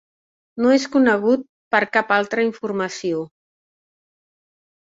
No 0.63 0.71
és 0.77 0.87
conegut 0.95 1.43
per 1.75 1.83
cap 1.99 2.15
altra 2.17 2.47
informació. 2.47 3.23